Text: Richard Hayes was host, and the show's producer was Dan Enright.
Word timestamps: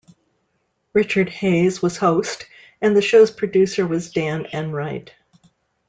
Richard 0.93 1.29
Hayes 1.29 1.83
was 1.83 1.95
host, 1.97 2.47
and 2.81 2.97
the 2.97 3.03
show's 3.03 3.29
producer 3.29 3.85
was 3.85 4.11
Dan 4.11 4.47
Enright. 4.51 5.13